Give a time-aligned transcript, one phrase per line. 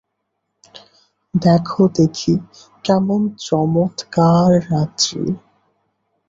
[1.33, 2.33] দেখো দেখি
[2.85, 5.23] কেমন চমৎকার রাত্রি।